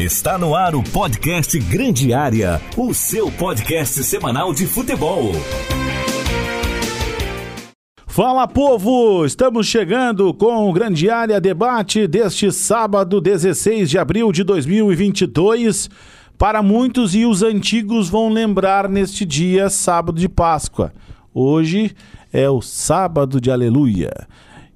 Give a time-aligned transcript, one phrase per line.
[0.00, 5.30] Está no ar o podcast Grande Área, o seu podcast semanal de futebol.
[8.06, 14.42] Fala povo, estamos chegando com o Grande Área Debate deste sábado 16 de abril de
[14.42, 15.90] 2022.
[16.38, 20.94] Para muitos e os antigos vão lembrar neste dia, sábado de Páscoa.
[21.34, 21.94] Hoje
[22.32, 24.10] é o sábado de Aleluia.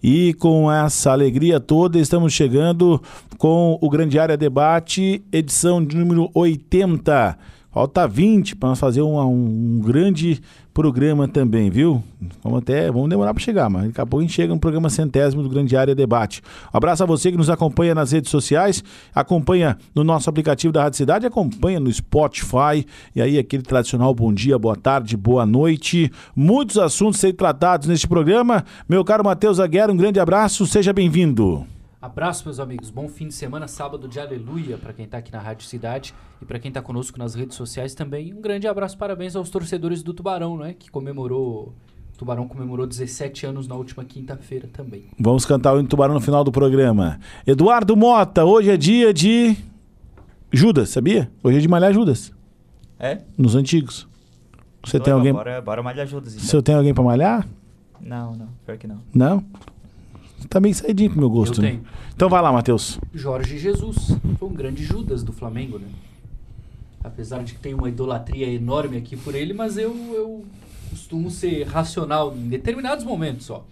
[0.07, 3.03] E com essa alegria toda, estamos chegando
[3.39, 7.39] com o Grande Área Debate, edição de número 80.
[7.75, 10.41] Falta 20 para nós fazer um, um, grande
[10.73, 12.01] programa também, viu?
[12.41, 14.89] Vamos até, vamos demorar para chegar, mas daqui a pouco a gente chega no programa
[14.89, 16.41] centésimo do Grande Área Debate.
[16.73, 20.85] Um abraço a você que nos acompanha nas redes sociais, acompanha no nosso aplicativo da
[20.85, 26.13] Rádio Cidade, acompanha no Spotify, e aí aquele tradicional bom dia, boa tarde, boa noite.
[26.37, 28.65] Muitos assuntos serem tratados neste programa.
[28.89, 31.67] Meu caro Matheus Aguera, um grande abraço, seja bem-vindo.
[32.05, 32.91] Abraço, meus amigos.
[32.91, 36.45] Bom fim de semana, sábado de aleluia para quem está aqui na Rádio Cidade e
[36.45, 38.35] para quem está conosco nas redes sociais também.
[38.35, 40.75] Um grande abraço, parabéns aos torcedores do Tubarão, né?
[40.75, 41.73] Que comemorou.
[42.13, 45.07] O Tubarão comemorou 17 anos na última quinta-feira também.
[45.19, 47.19] Vamos cantar o Tubarão no final do programa.
[47.47, 49.57] Eduardo Mota, hoje é dia de.
[50.53, 51.33] Judas, sabia?
[51.43, 52.35] Hoje é de malhar Judas.
[52.99, 53.23] É?
[53.35, 54.07] Nos antigos.
[54.85, 55.33] Você tem alguém.
[55.33, 56.35] Bora, bora malhar Judas.
[56.35, 56.45] Então.
[56.45, 57.49] Você tem alguém para malhar?
[57.99, 58.49] Não, não.
[58.67, 59.01] Pior que não.
[59.15, 59.43] Não?
[60.49, 61.71] Tá bem saidinho pro meu gosto, Eu né?
[61.71, 61.83] tenho.
[62.15, 62.99] Então vai lá, Matheus.
[63.13, 64.17] Jorge Jesus.
[64.39, 65.89] Foi um grande Judas do Flamengo, né?
[67.03, 70.45] Apesar de que tem uma idolatria enorme aqui por ele, mas eu, eu
[70.91, 73.67] costumo ser racional em determinados momentos só.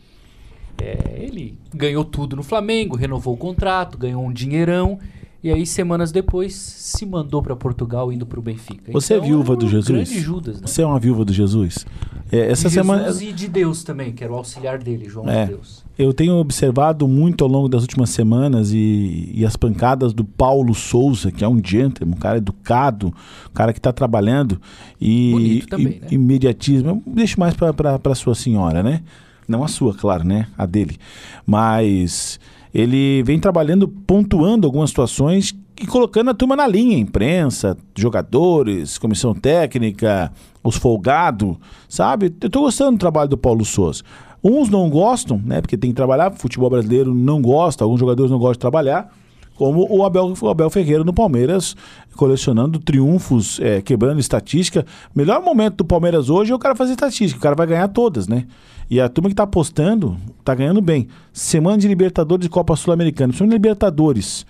[0.79, 4.99] É, ele ganhou tudo no Flamengo, renovou o contrato, ganhou um dinheirão.
[5.45, 8.93] E aí, semanas depois, se mandou para Portugal indo para o Benfica.
[8.93, 10.09] Você Então, é viúva do Jesus?
[10.09, 10.67] Judas, né?
[10.69, 11.85] Você é uma viúva do Jesus?
[12.31, 13.05] É, essa de semana.
[13.05, 15.45] Jesus e de Deus também, que era o auxiliar dele, João É.
[15.45, 15.85] de Deus.
[15.99, 20.75] Eu tenho observado muito ao longo das últimas semanas e, e as pancadas do Paulo
[20.75, 24.61] Souza, que é um gentleman, um cara educado, um cara que está trabalhando.
[25.01, 26.07] E, Bonito também, e- né?
[26.13, 26.89] imediatismo.
[26.89, 29.03] Eu deixo mais para sua senhora, né?
[29.49, 30.47] Não a sua, claro, né?
[30.57, 30.97] A dele.
[31.45, 32.39] Mas
[32.75, 39.35] ele vem trabalhando, pontuando algumas situações e colocando a turma na linha, imprensa, jogadores, comissão
[39.35, 41.57] técnica, os folgados,
[41.89, 42.35] sabe?
[42.41, 44.03] Eu tô gostando do trabalho do Paulo Souza.
[44.43, 45.61] Uns não gostam, né?
[45.61, 49.13] Porque tem que trabalhar, futebol brasileiro não gosta, alguns jogadores não gostam de trabalhar,
[49.57, 51.77] como o Abel, o Abel Ferreira no Palmeiras,
[52.17, 54.85] colecionando triunfos, é, quebrando estatística.
[55.15, 58.27] Melhor momento do Palmeiras hoje é o cara fazer estatística, o cara vai ganhar todas,
[58.29, 58.47] né?
[58.91, 61.09] E a turma que tá apostando, tá ganhando bem.
[61.33, 64.45] Semana de Libertadores e Copa Sul-Americana, principalmente Libertadores.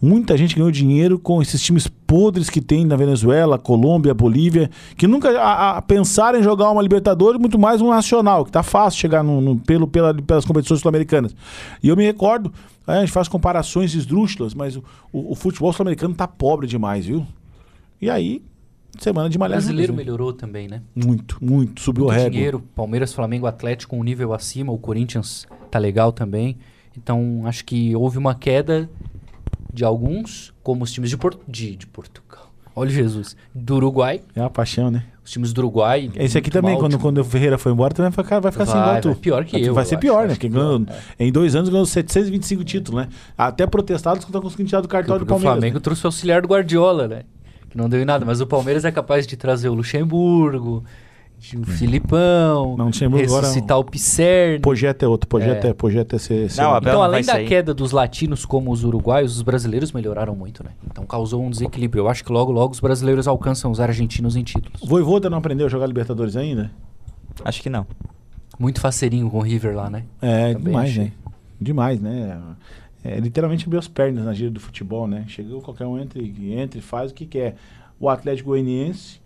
[0.00, 5.06] Muita gente ganhou dinheiro com esses times podres que tem na Venezuela, Colômbia, Bolívia, que
[5.06, 9.00] nunca a, a, pensaram em jogar uma Libertadores, muito mais um nacional, que tá fácil
[9.00, 11.34] chegar no, no- pelo, pela- pelas competições sul-americanas.
[11.82, 12.52] E eu me recordo,
[12.86, 17.26] a gente faz comparações esdrúxulas, mas o, o- o futebol sul-americano tá pobre demais, viu?
[18.00, 18.42] E aí,
[18.98, 19.96] semana de O malhar brasileiro né?
[19.96, 20.82] melhorou também, né?
[20.94, 21.80] Muito, muito.
[21.80, 22.30] Subiu o muito régua.
[22.30, 22.62] dinheiro.
[22.74, 24.70] Palmeiras, Flamengo, Atlético um nível acima.
[24.72, 26.58] O Corinthians tá legal também.
[26.96, 28.88] Então, acho que houve uma queda
[29.76, 32.50] de alguns, como os times de, Por- de, de Portugal.
[32.74, 33.36] Olha Jesus.
[33.54, 34.22] Do Uruguai.
[34.34, 35.04] É uma paixão, né?
[35.22, 36.10] Os times do Uruguai.
[36.14, 38.52] Esse aqui também, mal, quando, tipo, quando o Ferreira foi embora, também vai ficar, vai
[38.52, 39.08] ficar Vai, igual tu.
[39.08, 40.24] vai pior que eu, Vai eu ser acho, pior, né?
[40.26, 43.08] acho Porque que ganhou, pior, em dois anos ganhou 725 títulos, né?
[43.36, 45.54] Até protestados que estão conseguindo tirar do cartão do Porque o Palmeiras.
[45.58, 47.22] Flamengo trouxe o auxiliar do Guardiola, né?
[47.68, 48.24] Que não deu em nada.
[48.24, 50.84] Mas o Palmeiras é capaz de trazer o Luxemburgo,
[51.38, 54.60] de o Filipão, Não, agora- ressuscitar o Pisserni.
[54.60, 55.74] Projeto é outro, projeto é, É.
[55.74, 56.50] projeto é ser.
[56.50, 57.46] ser Não, um- Então, além da sair.
[57.48, 60.70] queda dos latinos como os uruguaios, os brasileiros melhoraram muito, né?
[60.90, 62.02] Então causou um desequilíbrio.
[62.02, 64.80] Eu acho que logo, logo os brasileiros alcançam os argentinos em títulos.
[64.82, 66.70] O Voivoda não aprendeu a jogar Libertadores ainda?
[67.44, 67.86] Acho que não.
[68.58, 70.04] Muito faceirinho com o River lá, né?
[70.22, 71.04] É, Também demais, achei.
[71.04, 71.12] né?
[71.60, 72.38] Demais, né?
[73.04, 75.24] É, literalmente abriu as pernas na gira do futebol, né?
[75.28, 77.54] Chegou qualquer um entre, entre e faz o que quer.
[78.00, 79.20] O Atlético Goianiense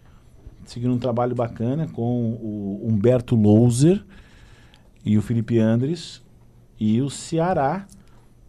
[0.65, 4.03] seguindo um trabalho bacana com o Humberto Louser
[5.05, 6.23] e o Felipe Andres
[6.79, 7.87] e o Ceará.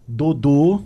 [0.08, 0.82] Dodô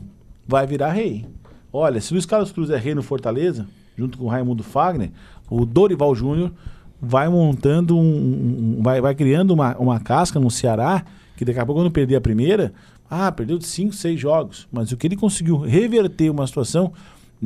[0.48, 1.26] vai virar rei.
[1.74, 3.66] Olha, se Luiz Carlos Cruz é rei no Fortaleza,
[3.98, 5.12] junto com o Raimundo Fagner,
[5.50, 6.52] o Dorival Júnior
[7.02, 11.04] vai montando um, um- vai, vai criando uma, uma casca no Ceará,
[11.36, 12.74] que daqui a pouco quando perder a primeira,
[13.10, 16.94] ah, perdeu de 5, 6 jogos, mas o que ele conseguiu reverter uma situação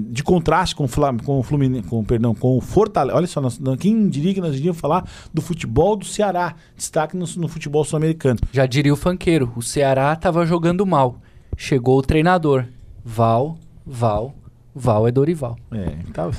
[0.10, 3.18] de contraste com o Flam, com o Fluminense, com, perdão, com o Fortaleza.
[3.18, 7.26] Olha só, nós, quem diria que nós iríamos falar do futebol do Ceará, destaque no,
[7.38, 8.40] no futebol sul-americano.
[8.52, 11.18] Já diria o fanqueiro, o Ceará tava jogando mal.
[11.58, 12.66] Chegou o treinador.
[13.04, 14.36] Val, Val,
[14.74, 15.58] Val é Dorival.
[15.72, 16.30] É, tá.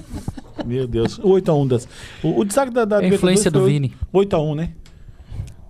[0.66, 1.18] Meu Deus.
[1.18, 1.88] 8x1 das.
[2.22, 3.94] O, o destaque da, da É a influência do Vini.
[4.12, 4.70] foi 8x1, né?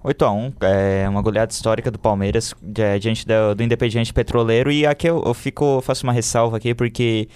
[0.04, 4.70] 8x1, é uma goleada histórica do Palmeiras é, diante do, do Independiente Petroleiro.
[4.70, 7.28] E aqui eu, eu fico, eu faço uma ressalva aqui, porque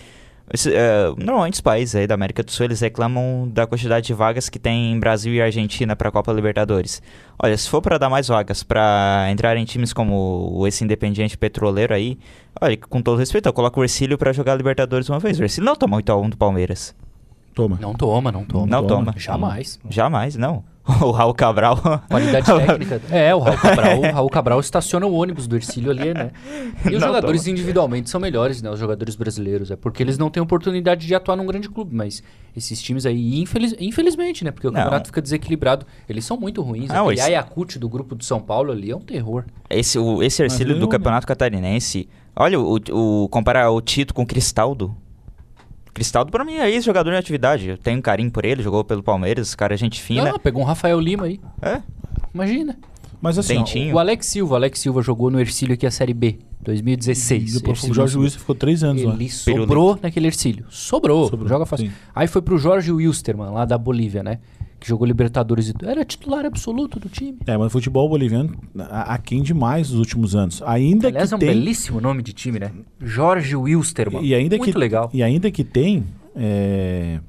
[0.53, 4.15] Esse, é, normalmente os países aí da América do Sul eles reclamam da quantidade de
[4.15, 7.03] vagas que tem em Brasil e Argentina para a Copa Libertadores.
[7.43, 11.95] Olha, se for para dar mais vagas para entrar em times como esse Independiente Petroleiro
[11.95, 12.19] aí,
[12.61, 15.39] olha, com todo respeito, eu coloco o Ercílio para jogar Libertadores uma vez.
[15.39, 16.95] O Ercílio não toma 8 a 1 do Palmeiras.
[17.55, 17.79] Toma.
[17.81, 18.67] Não toma, não toma.
[18.67, 19.15] Não toma.
[19.17, 19.79] Jamais.
[19.89, 20.65] Jamais, não.
[21.01, 21.79] O Raul Cabral.
[22.09, 23.01] Qualidade técnica.
[23.11, 26.33] É, o Raul Cabral, o Raul Cabral estaciona o ônibus do Ercílio ali, né?
[26.85, 27.53] E os Não jogadores toma.
[27.53, 28.69] individualmente são melhores, né?
[28.71, 29.71] Os jogadores brasileiros.
[29.71, 31.95] É porque eles não têm oportunidade de atuar num grande clube.
[31.95, 32.23] Mas
[32.57, 34.51] esses times aí, infeliz- infelizmente, né?
[34.51, 34.81] Porque o Não.
[34.81, 35.87] campeonato fica desequilibrado.
[36.09, 36.89] Eles são muito ruins.
[36.89, 39.45] Não, esse- Ayacucho do grupo do São Paulo ali é um terror.
[39.71, 42.09] Esse, o, esse Ercílio do Campeonato Catarinense.
[42.35, 42.79] Olha, o,
[43.25, 44.97] o, comparar o Tito com o Cristaldo.
[45.95, 47.69] Cristaldo, pra mim, é ex-jogador em atividade.
[47.69, 50.31] Eu tenho um carinho por ele, jogou pelo Palmeiras, cara, é gente fina.
[50.33, 51.41] Não, pegou um Rafael Lima aí.
[51.61, 51.83] É,
[52.35, 52.77] Imagina.
[53.21, 53.95] Mas assim, ó, Dentinho.
[53.95, 54.55] O Alex Silva.
[54.55, 56.39] O Alex Silva jogou no Ercílio aqui a Série B.
[56.61, 57.55] 2016.
[57.55, 59.15] depois Ercílio o Jorge Luiz ficou três anos lá.
[59.15, 60.65] Ele sobrou naquele Ercílio.
[60.71, 61.29] Sobrou.
[61.29, 61.87] Sobrou, Joga fácil.
[61.87, 61.93] sim.
[62.15, 64.39] Aí foi pro Jorge Wilstermann, lá da Bolívia, né?
[64.83, 65.75] Que jogou Libertadores e.
[65.87, 67.39] Era titular absoluto do time.
[67.47, 68.53] É, mas o futebol boliviano
[69.07, 70.61] aquém demais nos últimos anos.
[70.67, 72.73] Ainda Aliás, é que um tem belíssimo nome de time, né?
[73.01, 74.25] Jorge Wilstermann.
[74.25, 75.09] e ainda Muito que legal.
[75.15, 76.03] e ainda que tem
[76.35, 77.21] é,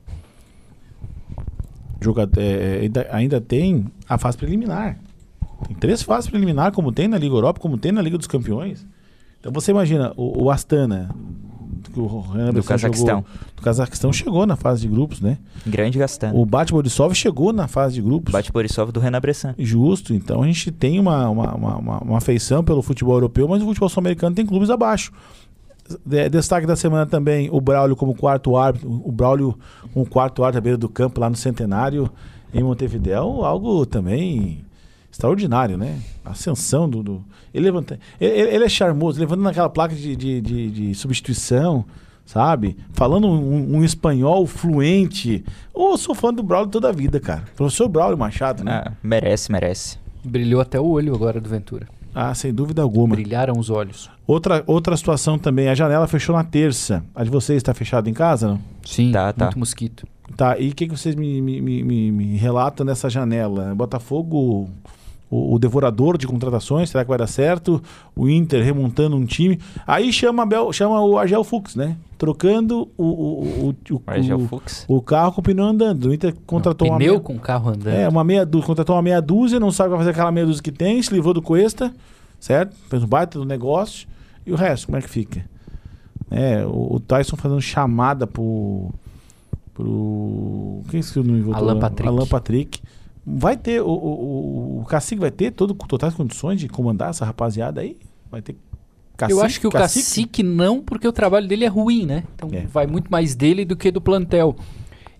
[2.01, 4.97] joga- é, ainda, ainda tem a fase preliminar.
[5.67, 8.83] Tem três fases preliminar, como tem na Liga Europa, como tem na Liga dos Campeões.
[9.39, 11.13] Então você imagina o, o Astana
[11.93, 13.07] que o Do Cazaquistão.
[13.17, 13.25] jogou-
[13.55, 15.37] do Cazaquistão chegou na fase de grupos, né?
[15.65, 16.35] grande Gastão.
[16.35, 18.31] O Bate Borisov chegou na fase de grupos.
[18.31, 19.55] Bate Borisov do Renan Bressan.
[19.57, 23.65] Justo, então a gente tem uma, uma, uma, uma- afeição pelo futebol europeu, mas o
[23.65, 25.11] futebol sul-americano tem clubes abaixo.
[26.05, 29.57] De- destaque da semana também o Braulio como quarto árbitro, o Braulio
[29.93, 32.09] como quarto árbitro à beira do campo lá no Centenário
[32.53, 34.63] em Montevidéu, algo também
[35.13, 35.99] extraordinário, né?
[36.25, 37.01] A ascensão do.
[37.03, 37.23] do-
[37.53, 41.85] ele, levanta, ele, ele- é charmoso, levantando aquela placa de, de, de- de substituição,
[42.25, 42.75] sabe?
[42.93, 45.43] Falando um, um espanhol fluente.
[45.73, 47.43] Ô, eu sou fã do Braulio toda a vida, cara.
[47.55, 48.83] Professor Braulio Machado, né?
[48.85, 49.97] Ah, merece, merece.
[50.23, 51.87] Brilhou até o olho agora do Ventura.
[52.15, 53.15] Ah, sem dúvida alguma.
[53.15, 54.09] Brilharam os olhos.
[54.25, 57.03] Outra, outra situação também, a janela fechou na terça.
[57.13, 58.59] A de vocês está fechada em casa, não?
[58.85, 59.45] Sim, Tá, tá.
[59.45, 60.07] muito mosquito.
[60.37, 63.73] Tá, e o que, que vocês me, me, me, me- me relatam nessa janela?
[63.75, 64.69] Botafogo,
[65.33, 67.81] o, o devorador de contratações, será que vai dar certo?
[68.15, 69.59] O Inter remontando um time.
[69.87, 71.95] Aí chama, Bel- chama o Argel Fux, né?
[72.17, 73.95] Trocando o, o, o, o,
[74.35, 74.85] o, Fux.
[74.87, 76.05] o carro com o pneu andando.
[76.05, 77.93] O Inter contratou uma Pneu meia- com carro andando.
[77.95, 80.45] É, uma meia dúzia, contratou uma meia dúzia, não sabe o que fazer aquela meia
[80.45, 81.93] dúzia que tem, se livrou do Cuesta,
[82.39, 82.75] certo?
[82.89, 84.07] Fez um baita do negócio.
[84.45, 85.43] E o resto, como é que fica?
[86.31, 88.89] É, o, o Tyson fazendo chamada pro.
[89.73, 90.81] pro.
[90.89, 91.53] Quem escreveu no nome?
[91.55, 92.07] Alan Patrick.
[92.07, 92.81] Alan Patrick.
[93.25, 93.81] Vai ter.
[93.81, 97.97] O, o, o, Cacique vai ter todo, totais condições de comandar essa rapaziada aí?
[98.29, 98.55] Vai ter.
[99.29, 100.41] Eu acho que o cacique?
[100.41, 102.23] não, porque o trabalho dele é ruim, né?
[102.35, 102.61] Então É.
[102.65, 104.55] vai muito mais dele do que do plantel.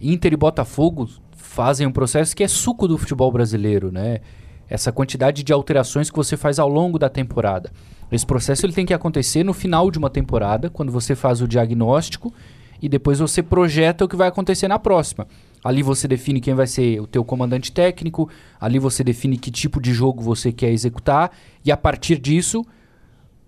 [0.01, 1.07] Inter e Botafogo
[1.38, 4.19] fazem um processo que é suco do futebol brasileiro, né?
[4.67, 7.71] Essa quantidade de alterações que você faz ao longo da temporada.
[8.11, 11.47] Esse processo ele tem que acontecer no final de uma temporada, quando você faz o
[11.47, 12.33] diagnóstico
[12.81, 15.27] e depois você projeta o que vai acontecer na próxima.
[15.63, 18.30] Ali você define quem vai ser o teu comandante técnico,
[18.60, 21.31] ali você define que tipo de jogo você quer executar
[21.63, 22.65] e a partir disso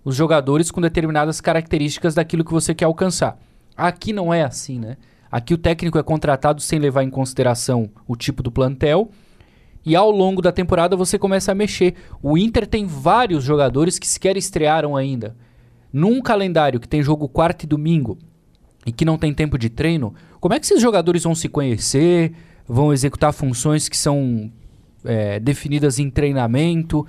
[0.02, 3.38] os jogadores com determinadas características daquilo que você quer alcançar.
[3.76, 4.96] Aqui não é assim, né?
[5.30, 9.10] Aqui o técnico é contratado sem levar em consideração o tipo do plantel.
[9.84, 11.94] E ao longo da temporada você começa a mexer.
[12.22, 15.36] O Inter tem vários jogadores que sequer estrearam ainda.
[15.92, 18.16] Num calendário que tem jogo quarto e domingo
[18.86, 22.32] e que não tem tempo de treino, como é que esses jogadores vão se conhecer,
[22.66, 24.50] vão executar funções que são
[25.04, 27.04] é, definidas em treinamento,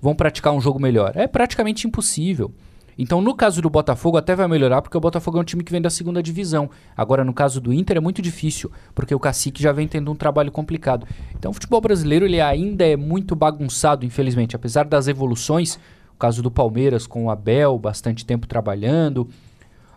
[0.00, 1.12] vão praticar um jogo melhor?
[1.14, 2.52] É praticamente impossível.
[2.98, 5.72] Então, no caso do Botafogo, até vai melhorar, porque o Botafogo é um time que
[5.72, 6.68] vem da segunda divisão.
[6.96, 10.14] Agora, no caso do Inter, é muito difícil, porque o Cacique já vem tendo um
[10.14, 11.06] trabalho complicado.
[11.34, 14.54] Então, o futebol brasileiro ele ainda é muito bagunçado, infelizmente.
[14.54, 15.76] Apesar das evoluções,
[16.14, 19.26] o caso do Palmeiras com o Abel, bastante tempo trabalhando,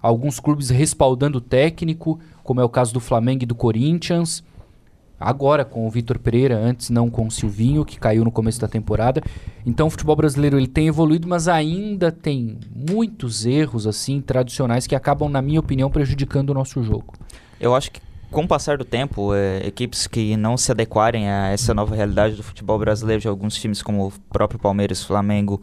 [0.05, 4.43] alguns clubes respaldando o técnico, como é o caso do Flamengo e do Corinthians.
[5.19, 8.67] Agora com o Vitor Pereira, antes não com o Silvinho, que caiu no começo da
[8.67, 9.23] temporada.
[9.65, 14.93] Então o futebol brasileiro ele tem evoluído, mas ainda tem muitos erros assim tradicionais que
[14.93, 17.13] acabam, na minha opinião, prejudicando o nosso jogo.
[17.59, 21.47] Eu acho que com o passar do tempo, é, equipes que não se adequarem a
[21.47, 25.61] essa nova realidade do futebol brasileiro, de alguns times como o próprio Palmeiras, Flamengo,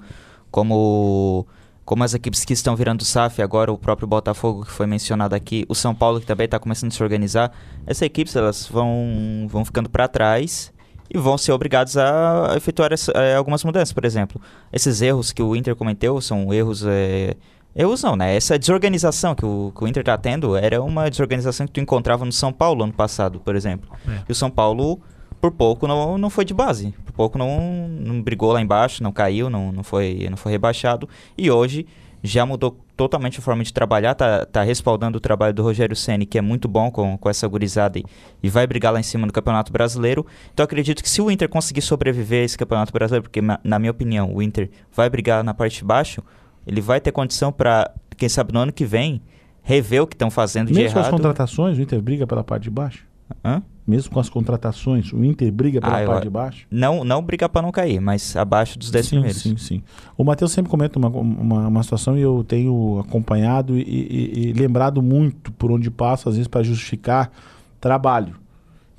[0.50, 1.46] como
[1.92, 5.66] como as equipes que estão virando SAF agora, o próprio Botafogo que foi mencionado aqui,
[5.68, 7.52] o São Paulo que também está começando a se organizar,
[7.86, 10.72] essas equipes elas vão, vão ficando para trás
[11.14, 14.40] e vão ser obrigados a efetuar essa- eh, algumas mudanças, por exemplo.
[14.72, 17.36] Esses erros que o Inter cometeu são erros eh,
[17.76, 18.34] Erros não, né?
[18.36, 22.22] Essa desorganização que o, que o Inter tá tendo era uma desorganização que tu encontrava
[22.24, 23.90] no São Paulo ano passado, por exemplo.
[24.08, 24.20] É.
[24.28, 25.00] E o São Paulo,
[25.42, 26.94] por pouco, não, não foi de base.
[27.04, 31.08] Por pouco não, não brigou lá embaixo, não caiu, não, não, foi, não foi rebaixado.
[31.36, 31.84] E hoje
[32.22, 36.26] já mudou totalmente a forma de trabalhar, tá, tá respaldando o trabalho do Rogério Ceni,
[36.26, 38.04] que é muito bom com, com essa gurizada e,
[38.40, 40.24] e vai brigar lá em cima no Campeonato Brasileiro.
[40.54, 43.90] Então acredito que se o Inter conseguir sobreviver a esse Campeonato Brasileiro, porque na, minha
[43.90, 46.22] opinião o Inter vai brigar na parte de baixo,
[46.64, 49.20] ele vai ter condição para, quem sabe no ano que vem,
[49.60, 51.16] rever o que estão fazendo de Mesmo com as errado.
[51.16, 53.10] contratações, o Inter briga pela parte de baixo?
[53.44, 53.62] Hã?
[53.86, 56.66] Mesmo com as contratações, o Inter briga pela Ah, parte de baixo?
[56.70, 59.42] Não, não brigar para não cair, mas abaixo dos 10 sim, primeiros.
[59.42, 59.82] Sim, sim.
[60.16, 64.52] O Matheus sempre comenta uma, uma, uma situação e eu tenho acompanhado e, e- e
[64.52, 67.32] lembrado muito por onde passa, às vezes, para justificar
[67.80, 68.36] trabalho,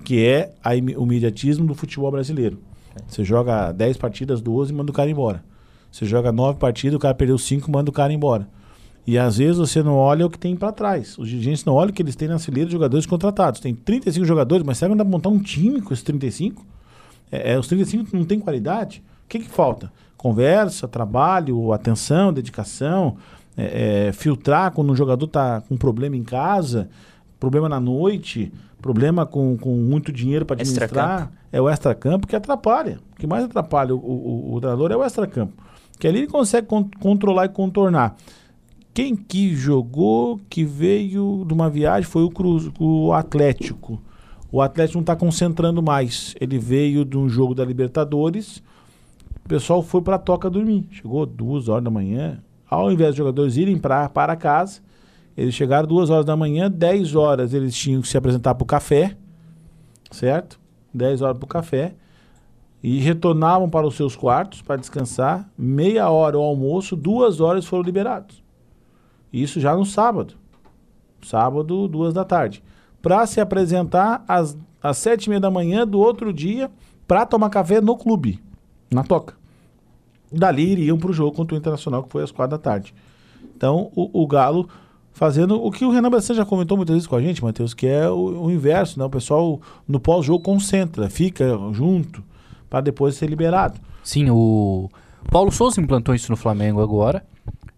[0.03, 2.59] que é a o imediatismo do futebol brasileiro.
[3.07, 5.43] Você joga 10 partidas, 12 e manda o cara embora.
[5.89, 8.47] Você joga 9 partidas, o cara perdeu 5 manda o cara embora.
[9.05, 11.17] E às vezes você não olha o que tem para trás.
[11.17, 13.59] Os dirigentes não olham o que eles têm na fileira de jogadores contratados.
[13.59, 16.65] Tem 35 jogadores, mas será que não dá pra montar um time com esses 35?
[17.31, 19.03] É, é, os 35 não tem qualidade?
[19.25, 19.91] O que, que falta?
[20.15, 23.17] Conversa, trabalho, atenção, dedicação,
[23.57, 26.87] é, é, filtrar quando um jogador está com problema em casa,
[27.37, 31.31] problema na noite, problema com, com muito dinheiro para administrar.
[31.51, 32.99] É o extracampo que atrapalha.
[33.11, 35.53] O que mais atrapalha o, o, o treinador é o extracampo.
[35.99, 38.15] Que ali ele consegue con- controlar e contornar.
[38.93, 43.99] Quem que jogou, que veio de uma viagem, foi o, Cruz, o Atlético.
[44.51, 46.35] O Atlético não está concentrando mais.
[46.39, 48.61] Ele veio de um jogo da Libertadores.
[49.43, 50.85] O pessoal foi para a toca dormir.
[50.91, 52.39] Chegou duas horas da manhã.
[52.69, 54.79] Ao invés dos jogadores irem pra, para casa,
[55.35, 56.69] eles chegaram duas horas da manhã.
[56.69, 59.17] 10 horas eles tinham que se apresentar para o café.
[60.11, 60.59] Certo?
[60.93, 61.95] 10 horas para o café.
[62.83, 65.49] E retornavam para os seus quartos para descansar.
[65.57, 68.42] Meia hora o almoço, duas horas foram liberados.
[69.33, 70.35] Isso já no sábado.
[71.23, 72.63] Sábado, duas da tarde.
[73.01, 76.69] Para se apresentar às, às sete e meia da manhã do outro dia
[77.07, 78.39] para tomar café no clube,
[78.91, 79.35] na toca.
[80.31, 82.93] Dali iriam para o jogo contra o Internacional, que foi às quatro da tarde.
[83.55, 84.69] Então, o, o Galo
[85.11, 87.87] fazendo o que o Renan Bressan já comentou muitas vezes com a gente, Matheus, que
[87.87, 89.05] é o, o inverso, né?
[89.05, 92.23] O pessoal no pós-jogo concentra, fica junto
[92.69, 93.79] para depois ser liberado.
[94.03, 94.89] Sim, o
[95.29, 97.23] Paulo Souza implantou isso no Flamengo agora.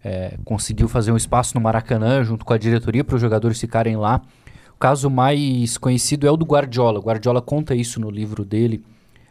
[0.08, 3.96] É, conseguiu fazer um espaço no Maracanã junto com a diretoria para os jogadores ficarem
[3.96, 4.22] lá.
[4.72, 7.00] O caso mais conhecido é o do Guardiola.
[7.00, 8.84] O Guardiola conta isso no livro dele,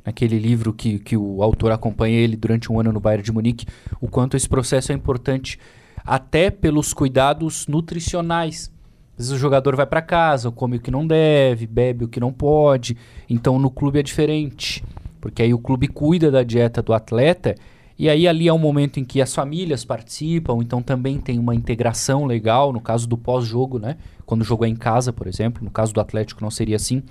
[0.03, 3.65] naquele livro que, que o autor acompanha ele durante um ano no Bayern de Munique,
[4.01, 5.58] o quanto esse processo é importante
[6.05, 8.70] até pelos cuidados nutricionais.
[9.13, 12.20] Às vezes o jogador vai para casa, come o que não deve, bebe o que
[12.20, 12.98] não pode.
[13.29, 14.84] Então no clube é diferente,
[15.22, 17.55] porque aí o clube cuida da dieta do atleta
[17.98, 21.56] e aí ali é um momento em que as famílias participam, então também tem uma
[21.56, 23.98] integração legal, no caso do pós-jogo, né?
[24.25, 27.02] Quando o jogo é em casa, por exemplo, no caso do Atlético não seria assim.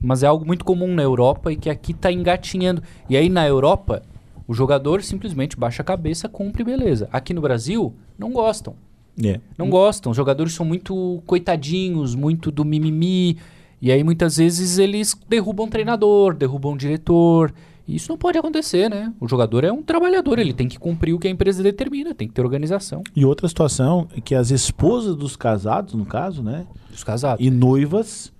[0.00, 2.82] Mas é algo muito comum na Europa e que aqui está engatinhando.
[3.10, 4.02] E aí na Europa,
[4.48, 7.08] o jogador simplesmente baixa a cabeça, cumpre beleza.
[7.12, 8.74] Aqui no Brasil, não gostam.
[9.22, 9.40] É.
[9.58, 10.10] Não gostam.
[10.10, 13.36] Os jogadores são muito coitadinhos, muito do mimimi.
[13.82, 17.52] E aí muitas vezes eles derrubam treinador, derrubam diretor.
[17.86, 19.12] E isso não pode acontecer, né?
[19.20, 22.26] O jogador é um trabalhador, ele tem que cumprir o que a empresa determina, tem
[22.26, 26.66] que ter organização E outra situação é que as esposas dos casados, no caso, né?
[26.90, 27.44] dos casados.
[27.44, 28.32] E noivas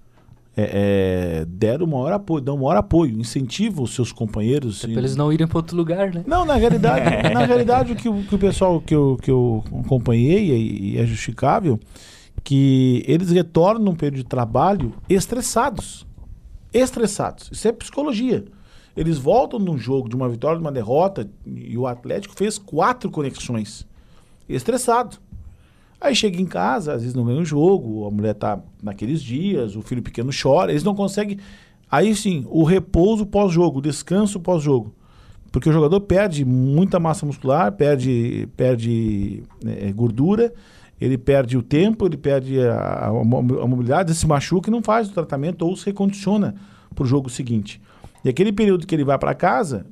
[0.57, 4.81] é, é, deram maior apoio, dão maior apoio, incentivam os seus companheiros.
[4.81, 6.25] Pra eles não irem para outro lugar, né?
[6.27, 9.63] Não, na realidade, na realidade o que, o que o pessoal que eu, que eu
[9.85, 11.79] acompanhei e, e é justificável,
[12.43, 16.07] que eles retornam num período de trabalho estressados.
[16.73, 17.51] Estressados.
[17.53, 18.45] Isso é psicologia.
[18.97, 23.11] Eles voltam num jogo de uma vitória, de uma derrota, e o Atlético fez quatro
[23.11, 23.87] conexões.
[24.49, 25.19] Estressado.
[26.01, 29.77] Aí chega em casa, às vezes não ganha o jogo, a mulher tá naqueles dias,
[29.77, 31.39] o filho pequeno chora, eles não conseguem.
[31.91, 34.95] Aí sim, o repouso pós-jogo, o descanso pós-jogo.
[35.51, 40.53] Porque o jogador perde muita massa muscular, perde, perde eh, gordura,
[41.01, 45.09] ele perde o tempo, ele perde a, a a mobilidade, se machuca e não faz
[45.09, 46.55] o tratamento ou se recondiciona
[46.95, 47.81] para o jogo seguinte.
[48.27, 49.87] E aquele período que ele vai para casa,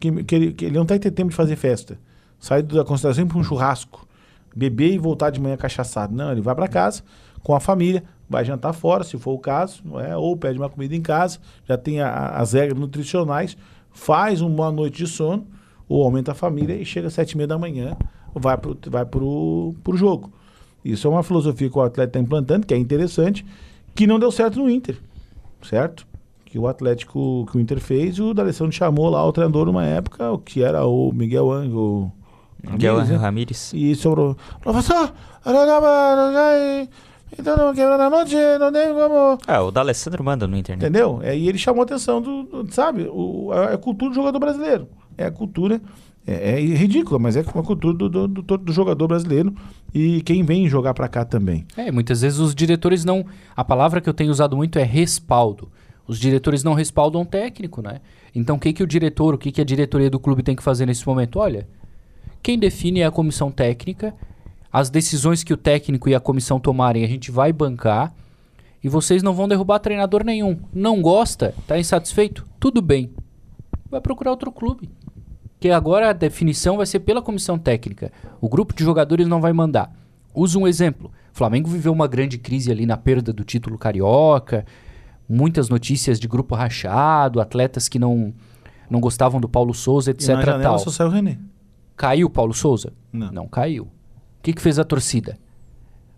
[0.00, 1.96] que, que ele, que ele não está tendo tempo de fazer festa,
[2.36, 4.08] sai da consideração para um churrasco,
[4.56, 6.12] beber e voltar de manhã cachaçado.
[6.12, 7.04] Não, ele vai para casa
[7.44, 10.16] com a família, vai jantar fora, se for o caso, é?
[10.16, 13.56] ou pede uma comida em casa, já tem a- as regras nutricionais,
[13.92, 15.46] faz uma boa noite de sono,
[15.88, 17.96] ou aumenta a família e chega às sete e meia da manhã,
[18.34, 20.32] vai pro, vai pro, pro jogo.
[20.84, 23.46] Isso é uma filosofia que o atleta está implantando, que é interessante,
[23.94, 24.96] que não deu certo no Inter,
[25.62, 26.09] certo?
[26.50, 30.32] Que o Atlético, que o Inter fez, o D'Alessandro chamou lá o treinador numa época,
[30.32, 32.10] o que era o Miguel Angel,
[32.72, 33.16] Miguel Ramírez, né?
[33.24, 33.72] Ramírez.
[33.72, 34.36] E sobrou.
[34.60, 35.12] Professor,
[37.38, 39.38] então não quebrando a noite, não tem como.
[39.46, 40.82] Ah, o D'Alessandro manda no internet.
[40.82, 41.20] Entendeu?
[41.22, 44.38] É, e ele chamou a atenção do, do- sabe, o, a, a cultura do jogador
[44.40, 44.88] brasileiro.
[45.16, 45.80] É a cultura,
[46.26, 49.54] é, é ridícula, mas é uma cultura do, do, do, do jogador brasileiro
[49.94, 51.64] e quem vem jogar pra cá também.
[51.76, 53.24] É, muitas vezes os diretores não.
[53.56, 55.70] A palavra que eu tenho usado muito é respaldo.
[56.10, 58.00] Os diretores não respaldam o técnico, né?
[58.34, 60.62] Então o que, que o diretor, o que, que a diretoria do clube tem que
[60.62, 61.38] fazer nesse momento?
[61.38, 61.68] Olha,
[62.42, 64.12] quem define é a comissão técnica.
[64.72, 68.12] As decisões que o técnico e a comissão tomarem, a gente vai bancar.
[68.82, 70.58] E vocês não vão derrubar treinador nenhum.
[70.74, 71.54] Não gosta?
[71.64, 72.44] Tá insatisfeito?
[72.58, 73.12] Tudo bem.
[73.88, 74.90] Vai procurar outro clube.
[75.60, 78.10] Que agora a definição vai ser pela comissão técnica.
[78.40, 79.94] O grupo de jogadores não vai mandar.
[80.34, 81.12] Usa um exemplo.
[81.32, 84.66] O Flamengo viveu uma grande crise ali na perda do título carioca.
[85.32, 88.34] Muitas notícias de grupo rachado, atletas que não,
[88.90, 90.28] não gostavam do Paulo Souza, etc.
[90.28, 90.78] e na janela tal.
[90.80, 91.38] só saiu o René.
[91.96, 92.92] Caiu o Paulo Souza?
[93.12, 93.30] Não.
[93.30, 93.84] Não caiu.
[93.84, 93.90] O
[94.42, 95.38] que, que fez a torcida?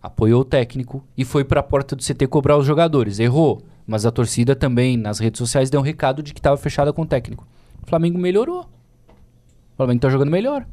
[0.00, 3.18] Apoiou o técnico e foi para a porta do CT cobrar os jogadores.
[3.18, 3.62] Errou.
[3.86, 7.02] Mas a torcida também, nas redes sociais, deu um recado de que estava fechada com
[7.02, 7.46] o técnico.
[7.82, 8.60] O Flamengo melhorou.
[8.60, 10.64] O Flamengo está jogando melhor.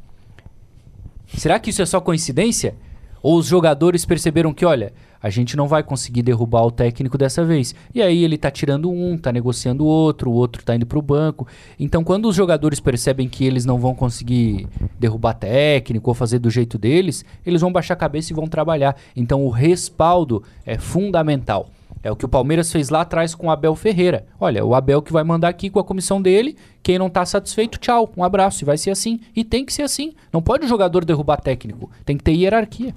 [1.26, 2.74] Será que isso é só coincidência?
[3.22, 7.44] Ou os jogadores perceberam que, olha, a gente não vai conseguir derrubar o técnico dessa
[7.44, 7.74] vez.
[7.94, 11.46] E aí ele tá tirando um, tá negociando outro, o outro tá indo pro banco.
[11.78, 14.66] Então, quando os jogadores percebem que eles não vão conseguir
[14.98, 18.96] derrubar técnico ou fazer do jeito deles, eles vão baixar a cabeça e vão trabalhar.
[19.14, 21.70] Então, o respaldo é fundamental.
[22.02, 24.26] É o que o Palmeiras fez lá atrás com o Abel Ferreira.
[24.38, 26.56] Olha, o Abel que vai mandar aqui com a comissão dele.
[26.82, 28.64] Quem não tá satisfeito, tchau, um abraço.
[28.64, 29.20] E vai ser assim.
[29.36, 30.14] E tem que ser assim.
[30.32, 31.90] Não pode o jogador derrubar técnico.
[32.04, 32.94] Tem que ter hierarquia.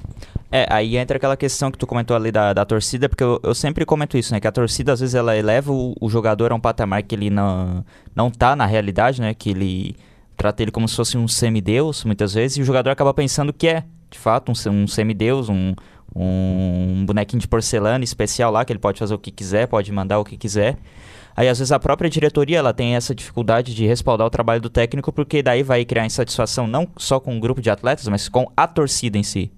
[0.50, 3.54] É, aí entra aquela questão que tu comentou ali da, da torcida, porque eu, eu
[3.54, 4.40] sempre comento isso, né?
[4.40, 7.30] Que a torcida, às vezes, ela eleva o, o jogador a um patamar que ele
[7.30, 7.84] não,
[8.16, 9.34] não tá na realidade, né?
[9.34, 9.96] Que ele
[10.38, 13.68] trata ele como se fosse um semideus, muitas vezes, e o jogador acaba pensando que
[13.68, 15.74] é, de fato, um, um semideus, um,
[16.16, 20.20] um bonequinho de porcelana especial lá, que ele pode fazer o que quiser, pode mandar
[20.20, 20.78] o que quiser.
[21.36, 24.70] Aí, às vezes, a própria diretoria ela tem essa dificuldade de respaldar o trabalho do
[24.70, 28.46] técnico, porque daí vai criar insatisfação não só com o grupo de atletas, mas com
[28.56, 29.52] a torcida em si.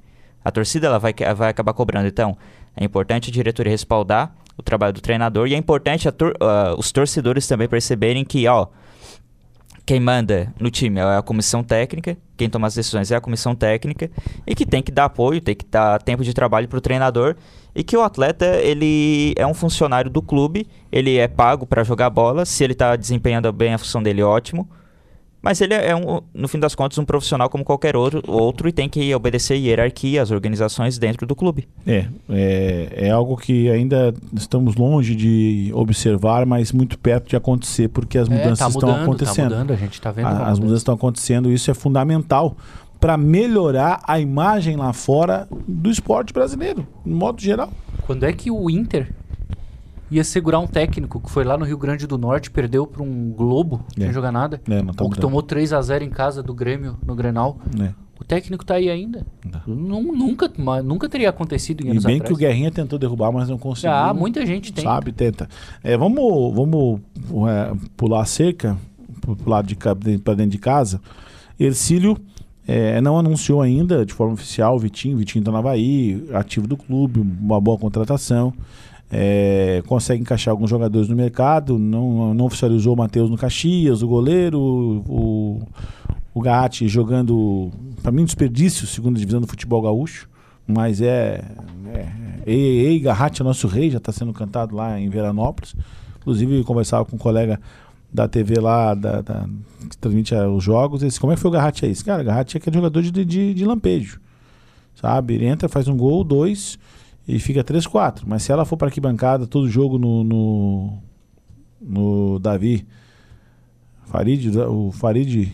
[0.43, 2.07] A torcida ela vai, vai acabar cobrando.
[2.07, 2.37] Então,
[2.77, 6.91] é importante a diretoria respaldar o trabalho do treinador e é importante tor- ah, os
[6.93, 8.67] torcedores também perceberem que, ó,
[9.85, 13.55] quem manda no time é a comissão técnica, quem toma as decisões é a comissão
[13.55, 14.09] técnica
[14.45, 17.35] e que tem que dar apoio, tem que dar tempo de trabalho para o treinador
[17.75, 22.09] e que o atleta ele é um funcionário do clube, ele é pago para jogar
[22.09, 24.67] bola, se ele está desempenhando bem a função dele, ótimo.
[25.45, 28.71] Mas ele é, um, no fim das contas, um profissional como qualquer outro, outro e
[28.71, 31.67] tem que obedecer hierarquia, as organizações dentro do clube.
[31.85, 37.89] É, é, é algo que ainda estamos longe de observar, mas muito perto de acontecer,
[37.89, 39.49] porque as mudanças é, tá estão mudando, acontecendo.
[39.51, 40.25] Tá mudando, a gente tá vendo.
[40.25, 40.61] A- as mudança.
[40.61, 42.57] mudanças estão acontecendo, isso é fundamental
[42.99, 47.69] para melhorar a imagem lá fora do esporte brasileiro, no modo geral.
[48.01, 49.11] Quando é que o Inter
[50.11, 53.31] ia segurar um técnico que foi lá no Rio Grande do Norte, perdeu para um
[53.31, 54.01] Globo, É.
[54.03, 54.61] sem jogar nada?
[54.69, 57.57] É, não tá Ou que tomou 3 a 0 em casa do Grêmio no Grenal.
[57.81, 57.91] É.
[58.19, 59.25] O técnico tá aí ainda.
[59.51, 59.61] Tá.
[59.67, 60.49] Nu- Nunca,
[60.83, 62.29] nunca teria acontecido em E anos bem atrás.
[62.29, 63.91] que o Guerrinha tentou derrubar, mas não conseguiu.
[63.91, 64.83] Ah, muita gente tem.
[64.85, 65.49] Sabe, tenta.
[65.83, 67.01] É, vamos vamos
[67.49, 68.77] é, pular a cerca,
[69.19, 71.01] pro lado de para dentro de casa.
[71.59, 72.17] Ercílio
[72.67, 75.17] é, não anunciou ainda de forma oficial o Vitinho.
[75.17, 78.53] Vitinho está no Havaí, ativo do clube, uma boa contratação.
[79.11, 81.77] É, consegue encaixar alguns jogadores no mercado.
[81.77, 85.61] Não, não oficializou o Matheus no Caxias, o goleiro, o,
[86.33, 86.43] o
[86.87, 90.27] jogando, para mim, desperdício, segunda divisão do futebol gaúcho.
[90.67, 91.43] Mas é.
[91.93, 92.07] é
[92.45, 95.75] ei, ei, Garratti é nosso rei, já está sendo cantado lá em Veranópolis.
[96.19, 97.59] Inclusive, conversava com um colega
[98.11, 99.47] da TV lá, da, da-
[99.89, 101.01] que transmite ah, os jogos.
[101.01, 101.91] Ele disse, como é que foi o Garratti aí?
[101.91, 104.19] Esse cara, Garratti é aquele jogador de, de, de lampejo.
[104.95, 105.35] Sabe?
[105.35, 106.79] Ele entra, faz um gol, dois
[107.27, 108.23] e fica 3-4.
[108.25, 110.97] Mas se ela for para arquibancada todo jogo no, no,
[111.81, 112.85] no Davi
[114.05, 115.53] Farid, o Farid,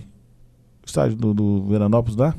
[0.85, 2.35] estádio do, do Veranópolis lá,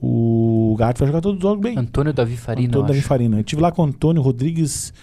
[0.00, 1.78] o Garratti vai jogar todos os jogos bem.
[1.78, 3.08] Antônio Davi Farina, Antônio Davi acho.
[3.08, 3.38] Farina.
[3.38, 4.94] Eu tive lá com o Antônio Rodrigues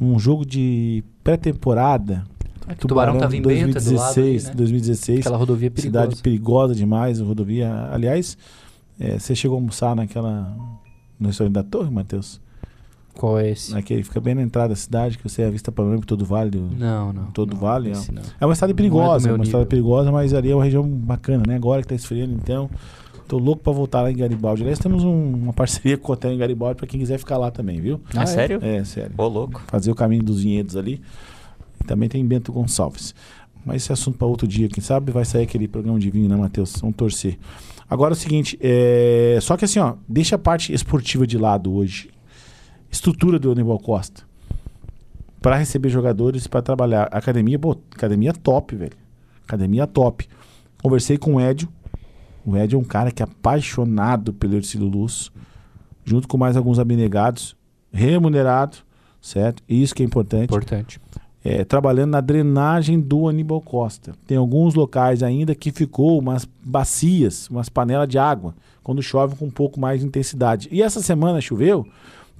[0.00, 2.24] um jogo de pré-temporada.
[2.66, 4.54] É Tubarão tava em Benta, do lado ali, 2016, né?
[4.54, 5.20] 2016.
[5.20, 6.04] Aquela rodovia perigosa.
[6.04, 7.88] Cidade perigosa demais, a rodovia.
[7.90, 8.36] Aliás,
[8.98, 10.56] é, você chegou a almoçar naquela.
[11.18, 12.40] No restaurante da Torre, Matheus?
[13.18, 13.72] Qual é esse?
[13.72, 16.50] Naquele fica bem na entrada da cidade, que você é vista panorâmica todo o vale.
[16.50, 17.24] do- Não, não.
[17.32, 18.22] Todo não, vale, não.
[18.40, 19.66] É uma estrada é perigosa, meu uma estrada nível.
[19.70, 21.56] perigosa, mas ali é uma região bacana, né?
[21.56, 22.70] Agora que tá esfriando, então.
[23.26, 24.62] Tô louco pra voltar lá em Garibaldi.
[24.62, 27.50] Aliás, temos um- uma parceria com o hotel em Garibaldi pra quem quiser ficar lá
[27.50, 28.00] também, viu?
[28.14, 28.26] Ah, é é?
[28.26, 28.58] sério?
[28.62, 29.12] É, sério.
[29.18, 29.62] Ô, louco.
[29.66, 31.00] Fazer o caminho dos vinhedos ali.
[31.80, 33.14] E também tem Bento Gonçalves.
[33.66, 36.28] Mas esse é assunto para outro dia, quem sabe vai sair aquele programa de vinho,
[36.28, 36.76] né, Matheus?
[36.80, 37.36] Vamos torcer.
[37.90, 39.38] Agora é o seguinte, é...
[39.42, 42.10] só que assim, ó, deixa a parte esportiva de lado hoje.
[42.90, 44.22] Estrutura do Aníbal Costa.
[45.40, 47.08] Para receber jogadores para trabalhar.
[47.12, 48.96] Academia, pô, academia top, velho.
[49.46, 50.26] Academia top.
[50.82, 51.68] Conversei com o Edio.
[52.44, 55.30] O Edio é um cara que é apaixonado pelo Ercílio Luz.
[56.04, 57.56] Junto com mais alguns abnegados.
[57.92, 58.78] Remunerado,
[59.20, 59.62] certo?
[59.68, 61.00] Isso que é importante Importante.
[61.42, 64.12] é, trabalhando na drenagem do Aníbal Costa.
[64.26, 69.46] Tem alguns locais ainda que ficou umas bacias, umas panelas de água, quando chove com
[69.46, 70.68] um pouco mais de intensidade.
[70.70, 71.86] E essa semana choveu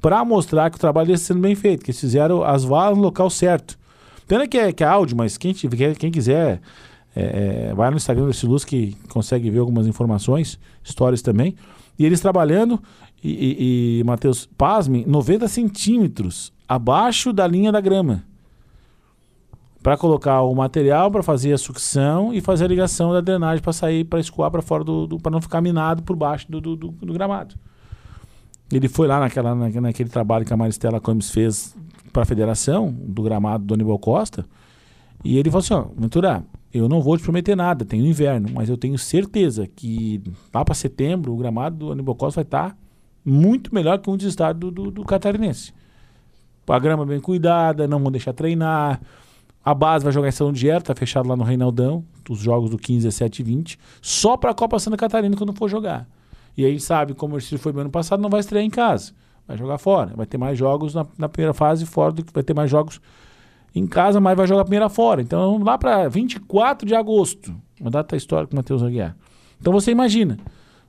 [0.01, 3.03] para mostrar que o trabalho está sendo bem feito, que eles fizeram as valas no
[3.03, 3.79] local certo.
[4.27, 6.61] Pena que é, que é áudio, mas quem, quem quiser,
[7.17, 11.55] é, é, vai no Instagram desse Luz que consegue ver algumas informações, stories também.
[11.99, 12.81] E eles trabalhando,
[13.25, 18.23] e, e, e Matheus, pasmem, 90 centímetros abaixo da linha da grama
[19.83, 23.73] para colocar o material para fazer a sucção e fazer a ligação da drenagem para
[23.73, 26.89] sair para escoar para fora do, para não ficar minado por baixo do, do, do-
[26.91, 27.55] do gramado.
[28.71, 31.75] Ele foi lá naquela, na- naquele trabalho que a Maristela Gomes fez
[32.13, 34.45] para a federação do gramado do Aníbal Costa
[35.25, 38.49] e ele falou assim: ó, Ventura, eu não vou te prometer nada, tem o inverno,
[38.53, 42.77] mas eu tenho certeza que lá para setembro o gramado do Aníbal Costa vai estar
[43.25, 45.73] muito melhor que um dos estados do, do, do catarinense.
[46.67, 49.01] A grama bem cuidada, não vão deixar treinar.
[49.65, 52.77] A base vai jogar em São Diego, tá fechado lá no Reinaldão, os jogos do
[52.79, 56.07] 15, 17 e 20, só para a Copa Santa Catarina quando for jogar.
[56.59, 59.13] E aí sabe, como o Ercílio foi no ano passado, não vai estrear em casa,
[59.47, 60.13] vai jogar fora.
[60.17, 63.01] Vai ter mais jogos na, na primeira fase fora do que vai ter mais jogos
[63.73, 65.23] em casa, mas vai jogar a primeira fora.
[65.23, 69.17] Então lá para 24 de agosto, uma data histórica com o Matheus Aguiar.
[69.61, 70.37] Então você imagina,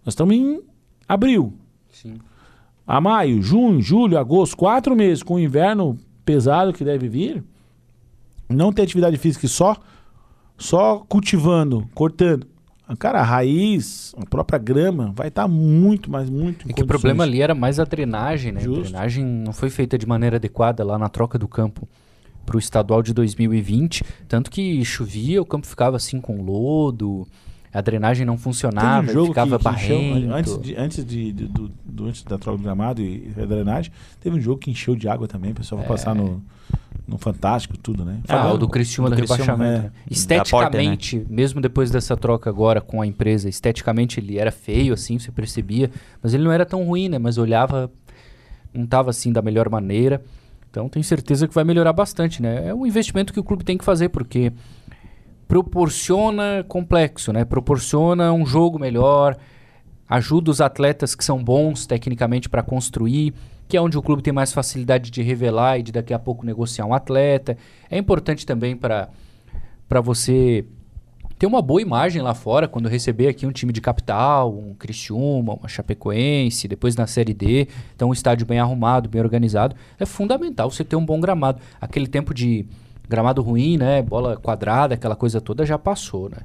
[0.04, 0.60] nós estamos em
[1.08, 1.54] abril,
[1.92, 2.16] Sim.
[2.88, 7.44] a maio, junho, julho, agosto, quatro meses com o inverno pesado que deve vir,
[8.50, 9.78] não ter atividade física e só,
[10.58, 12.48] só cultivando, cortando.
[12.98, 16.88] Cara, a raiz, a própria grama vai estar muito, mas muito em É que o
[16.88, 18.62] problema ali era mais a drenagem, né?
[18.62, 18.80] Justo.
[18.80, 21.88] A drenagem não foi feita de maneira adequada lá na troca do campo
[22.46, 24.04] para o estadual de 2020.
[24.28, 27.28] Tanto que chovia, o campo ficava assim com lodo,
[27.72, 30.00] a drenagem não funcionava, um jogo ficava que, encheu,
[30.34, 33.92] antes, de, antes, de, de- do, do- antes da troca do gramado e a drenagem,
[34.20, 36.42] teve um jogo que encheu de água também, o pessoal vai passar no,
[37.10, 38.20] no Fantástico, tudo, né?
[38.28, 39.64] Ah, Falando- o do Criciúma do, do rebaixamento.
[39.64, 39.82] é.
[39.84, 39.92] né?
[40.10, 45.32] Esteticamente, mesmo depois dessa troca agora com a empresa, esteticamente ele era feio, assim, você
[45.32, 45.90] percebia.
[46.22, 47.18] Mas ele não era tão ruim, né?
[47.18, 47.92] Mas olhava,
[48.74, 50.22] não estava assim da melhor maneira.
[50.70, 52.68] Então tenho certeza que vai melhorar bastante, né?
[52.68, 54.54] É um investimento que o clube tem que fazer, porque
[55.48, 57.44] proporciona complexo, né?
[57.44, 59.36] Proporciona um jogo melhor,
[60.08, 63.34] ajuda os atletas que são bons tecnicamente para construir,
[63.70, 66.44] que é onde o clube tem mais facilidade de revelar e de daqui a pouco
[66.44, 67.56] negociar um atleta.
[67.88, 69.08] É importante também para
[70.02, 70.66] você
[71.38, 75.54] ter uma boa imagem lá fora quando receber aqui um time de capital, um Criciúma,
[75.54, 80.72] uma Chapecoense, depois na Série D, então um estádio bem arrumado, bem organizado, é fundamental
[80.72, 81.62] você ter um bom gramado.
[81.80, 82.66] Aquele tempo de
[83.08, 86.40] gramado ruim, né, bola quadrada, aquela coisa toda já passou, né?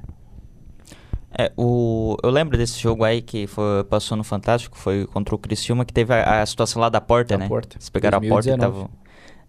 [1.37, 5.37] É, o, eu lembro desse jogo aí que foi- passou no Fantástico, foi contra o
[5.37, 7.47] Criciúma, que teve a, a situação lá da porta, Da né?
[7.47, 8.77] porta, Eles pegaram a porta e 2019.
[8.85, 8.89] estavam...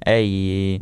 [0.04, 0.80] É, e...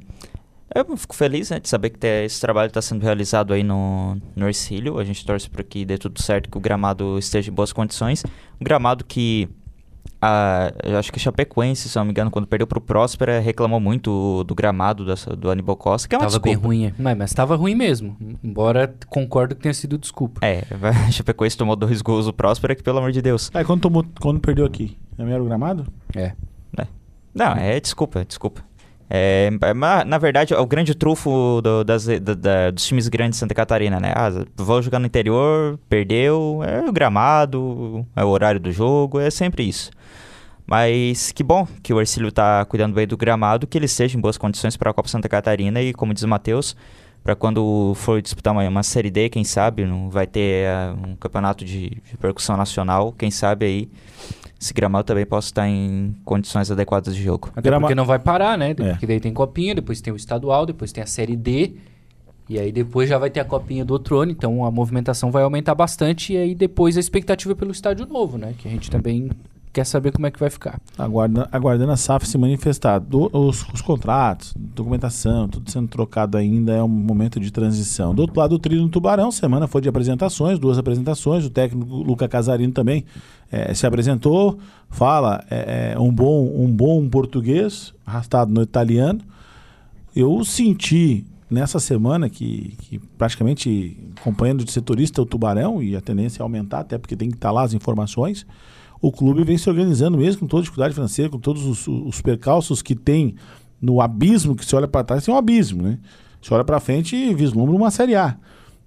[0.74, 4.46] Eu fico feliz, né, de saber que esse trabalho está sendo realizado aí no, no
[4.48, 4.98] Ercílio.
[4.98, 8.24] A gente torce para que dê tudo certo, que o gramado esteja em boas condições.
[8.60, 9.48] Um gramado que...
[10.20, 13.78] A, eu acho que o Chapecoense, se não me engano, quando perdeu pro Próspera, reclamou
[13.78, 16.66] muito do gramado dessa- do Aníbal Costa, que é uma Tava bem desculpa.
[16.68, 16.94] ruim, é.
[16.98, 18.16] mas, mas tava ruim mesmo.
[18.42, 20.40] Embora concordo que tenha sido desculpa.
[20.44, 20.62] É,
[21.06, 23.50] a Chapecoense tomou dois gols do Próspera, que pelo amor de Deus.
[23.52, 25.86] Aí quando, tomou, quando perdeu aqui, não era o gramado?
[26.16, 26.32] É.
[27.34, 28.62] Não, é desculpa, desculpa.
[29.16, 33.36] É, mas, na verdade, é o grande trufo do- das, da- da- dos times grandes
[33.36, 34.12] de Santa Catarina, né?
[34.16, 39.30] Ah, vou jogar no interior, perdeu, é o gramado, é o horário do jogo, é
[39.30, 39.92] sempre isso.
[40.66, 44.20] Mas que bom que o Ercílio tá cuidando bem do gramado, que ele esteja em
[44.20, 46.74] boas condições para a Copa Santa Catarina e, como diz o Matheus,
[47.22, 51.14] para quando for disputar uma, uma Série D, quem sabe, não vai ter ah, um
[51.14, 53.88] campeonato de, de repercussão nacional, quem sabe aí
[54.64, 57.50] esse gramado também possa estar em condições adequadas de jogo.
[57.52, 58.70] Até Grama- porque não vai parar, né?
[58.70, 58.74] É.
[58.92, 61.72] Porque daí tem copinha, depois tem o estadual, depois tem a série D.
[62.48, 65.42] E aí depois já vai ter a copinha do outro ano, então a movimentação vai
[65.42, 66.32] aumentar bastante.
[66.32, 68.54] E aí depois a expectativa é pelo estádio novo, né?
[68.56, 69.30] Que a gente também
[69.74, 70.80] quer saber como é que vai ficar.
[70.96, 73.00] Aguarda, aguardando a SAF se manifestar.
[73.00, 78.14] Do- os, os contratos, documentação, tudo sendo trocado ainda, é um momento de transição.
[78.14, 81.44] Do outro lado, o trilho no Tubarão, semana foi de apresentações, duas apresentações.
[81.44, 83.04] O técnico Luca Casarino também
[83.50, 89.20] eh, se apresentou, fala eh, eh, um, bom, um bom português, arrastado no italiano.
[90.14, 96.40] Eu senti nessa semana, que, que praticamente acompanhando de setorista o Tubarão, e a tendência
[96.40, 98.46] é aumentar, até porque tem que estar lá as informações,
[99.06, 102.80] o clube vem se organizando mesmo com toda dificuldade financeira, com todos os, os percalços
[102.80, 103.34] que tem
[103.78, 105.98] no abismo, que se olha para trás, tem um abismo, né?
[106.40, 108.34] Se olha para frente e vislumbra uma Série A.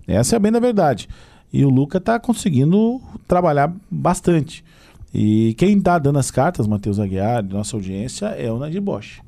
[0.08, 1.08] Essa é bem da verdade.
[1.54, 4.66] E o Luca está conseguindo trabalhar bastante.
[5.14, 9.22] E quem está dando as cartas, Matheus Aguiar, nossa audiência, é o Nadir Bosch.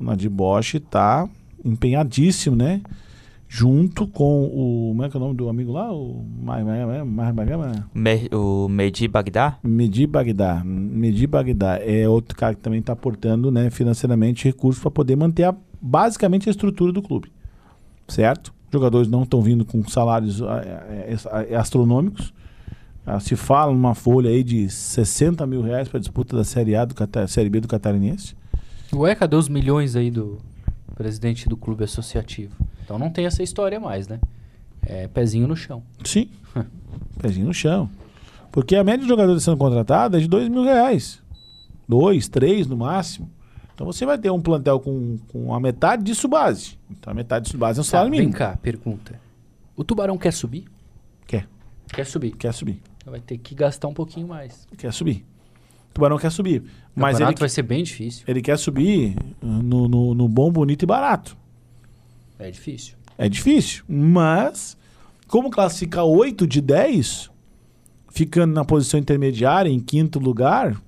[0.00, 1.28] O Nadir Bosch está
[1.64, 2.80] empenhadíssimo, né?
[3.50, 4.88] Junto com o.
[4.90, 5.90] Como é que é o nome do amigo lá?
[5.90, 6.22] O
[8.30, 9.58] o Medi Bagdá?
[9.62, 10.62] Medi Bagdá.
[10.64, 15.44] Medi Bagdá é outro cara que também está aportando né, financeiramente recursos para poder manter
[15.44, 17.32] a- basicamente a estrutura do clube.
[18.06, 18.48] Certo?
[18.66, 20.42] Os jogadores não estão vindo com salários
[21.56, 22.34] astronômicos.
[23.06, 26.76] Ah, se fala numa folha aí de 60 mil reais para a disputa da Série
[26.76, 26.94] A do
[27.26, 28.34] Série B do Catarinense.
[28.92, 30.36] Ué, cadê os milhões aí do
[30.94, 32.54] presidente do clube associativo?
[32.88, 34.18] Então não tem essa história mais, né?
[34.86, 35.82] É pezinho no chão.
[36.02, 36.30] Sim.
[37.20, 37.90] Pezinho no chão.
[38.50, 41.20] Porque a média de jogadores sendo contratada é de 2 mil reais.
[41.86, 43.30] Dois, três no máximo.
[43.74, 46.78] Então você vai ter um plantel com, com a metade disso base.
[46.90, 48.38] Então a metade disso base é um Tá, salário vem mínimo.
[48.38, 49.20] cá, pergunta.
[49.76, 50.64] O Tubarão quer subir?
[51.26, 51.46] Quer,
[51.92, 52.32] Quer subir.
[52.36, 52.80] quer subir.
[53.04, 54.66] Vai ter que gastar um pouquinho mais.
[54.78, 55.26] Quer subir.
[55.90, 56.62] O Tubarão quer subir.
[56.96, 58.24] O Mas ele, vai ser bem difícil.
[58.26, 61.36] ele quer subir no, no, no bom, bonito e barato.
[62.38, 62.94] É difícil.
[63.16, 63.84] É difícil.
[63.88, 64.76] Mas,
[65.26, 67.30] como classificar 8 de 10,
[68.10, 70.80] ficando na posição intermediária, em quinto lugar,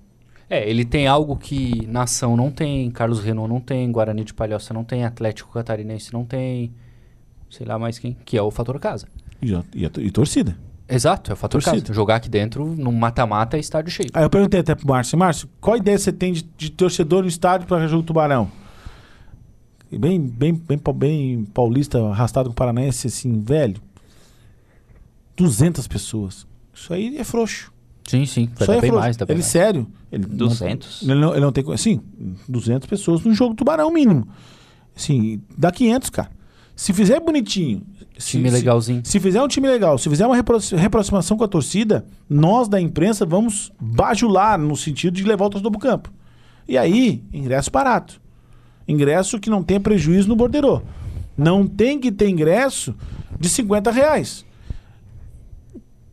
[0.48, 4.74] É, ele tem algo que Nação não tem, Carlos Renault não tem, Guarani de Palhoça
[4.74, 6.72] não tem, Atlético Catarinense não tem,
[7.48, 9.06] sei lá mais quem, que é o fator casa.
[9.40, 10.56] e, e, a- e torcida.
[10.88, 11.82] Exato, é o fator Torcida.
[11.82, 11.94] casa.
[11.94, 14.08] Jogar aqui dentro, num mata-mata, é estádio cheio.
[14.12, 17.28] Aí eu perguntei até pro Márcio, Márcio, qual ideia você tem de, de torcedor no
[17.28, 18.50] estádio para jogo do Tubarão?
[19.92, 23.80] Bem, bem, bem, bem paulista, arrastado com o paranaense, assim, velho.
[25.36, 26.46] 200 pessoas.
[26.74, 27.72] Isso aí é frouxo.
[28.06, 29.04] Sim, sim, Isso aí é bem frouxo.
[29.04, 29.50] mais, dá bem ele, mais.
[29.52, 29.86] sério.
[30.10, 31.02] Ele não- 200?
[31.02, 31.64] ele, não, ele não tem...
[31.76, 32.00] Sim,
[32.48, 34.26] 200 pessoas no jogo do Tubarão mínimo.
[34.96, 36.30] Assim, dá 500, cara.
[36.74, 37.82] Se fizer bonitinho...
[38.18, 39.02] se- Time se- legalzinho.
[39.04, 40.34] se fizer um time legal, se fizer uma
[40.76, 45.70] reaproximação com a torcida, nós da imprensa vamos bajular no sentido de levar o torcedor
[45.72, 46.12] pro campo.
[46.68, 48.20] E aí, ingresso barato.
[48.90, 50.82] Ingresso que não tenha prejuízo no borderô.
[51.36, 52.94] Não tem que ter ingresso
[53.38, 54.44] de 50 reais.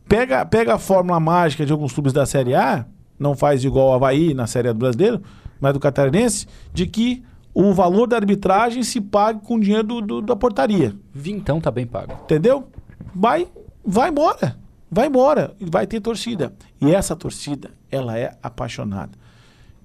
[0.08, 2.86] Pega, pega a fórmula mágica de alguns clubes da Série A,
[3.18, 5.20] não faz igual o Havaí na Série A do Brasileiro,
[5.60, 10.00] mas do Catarinense, de que o valor da arbitragem se pague com o dinheiro do-
[10.00, 10.94] do- da portaria.
[11.12, 12.12] Vintão tá bem pago.
[12.24, 12.68] Entendeu?
[13.14, 13.48] Vai,
[13.84, 14.56] vai embora.
[14.90, 15.54] Vai embora.
[15.60, 16.54] Vai ter torcida.
[16.80, 19.10] E essa torcida, ela é apaixonada.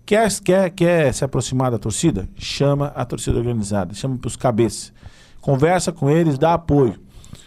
[0.06, 2.28] Quer, quer, quer se aproximar da torcida?
[2.36, 3.94] Chama a torcida organizada.
[3.94, 4.92] Chama para os cabeças.
[5.40, 6.96] Conversa com eles, dá apoio.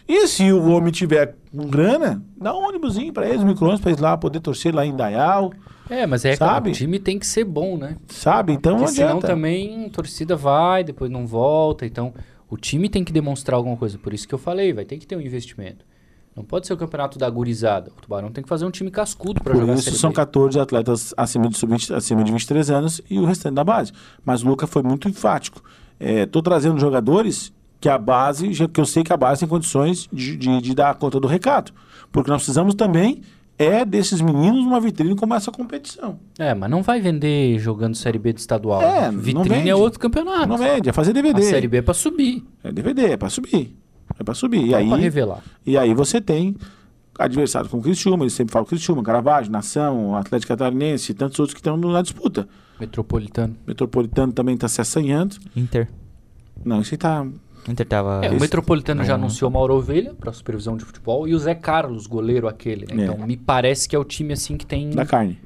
[0.09, 3.90] E se o homem tiver com grana, dá um ônibusinho para eles, um micro-ônibus para
[3.90, 5.53] eles lá poder torcer lá em Dayal,
[5.90, 6.71] É, mas é Sabe?
[6.71, 7.97] que o time tem que ser bom, né?
[8.09, 8.53] sabe?
[8.53, 9.27] Então não Porque senão adianta.
[9.27, 11.85] também a torcida vai, depois não volta.
[11.85, 12.14] Então,
[12.49, 13.99] o time tem que demonstrar alguma coisa.
[13.99, 15.85] Por isso que eu falei, vai ter que ter um investimento.
[16.37, 17.90] Não pode ser o campeonato da gurizada.
[17.96, 20.16] O Tubarão tem que fazer um time cascudo Por jogar a isso são B.
[20.16, 23.92] 14 atletas acima de, sub-20 acima de 23 anos e o restante da base.
[24.22, 25.62] Mas o Luca foi muito enfático.
[25.99, 30.09] Estou trazendo jogadores que a base, já que eu sei que a base tem condições
[30.12, 31.72] de, de, de dar conta do recado.
[32.12, 33.22] Porque nós precisamos também
[33.59, 36.18] é desses meninos uma vitrine como essa competição.
[36.38, 38.83] É, mas não vai vender jogando Série B do estadual.
[38.83, 40.46] É, Vitrine é outro campeonato.
[40.46, 41.40] Não vende, é fazer DVD.
[41.40, 42.44] A Série B é pra subir.
[42.62, 43.75] É DVD, é para subir.
[44.18, 44.62] É para subir.
[44.62, 45.42] E Não é aí, pra revelar.
[45.64, 46.57] E aí você tem
[47.18, 51.55] adversários como o Criciúma, eles sempre falam Criciúma, Caravaggio, Nação, Atlético Catarinense e tantos outros
[51.55, 52.48] que estão na disputa.
[52.79, 53.57] Metropolitano.
[53.66, 55.37] Metropolitano também está se assanhando.
[55.55, 55.88] Inter.
[56.64, 57.26] Não, isso aí tá.
[57.68, 58.20] Inter tava.
[58.24, 62.07] É, o Metropolitano já anunciou Mauro Ovelha pra supervisão de futebol e o Zé Carlos,
[62.07, 63.02] goleiro aquele, né?
[63.02, 63.07] É.
[63.07, 64.90] Então me parece que é o time assim que tem.
[64.90, 65.38] Da carne.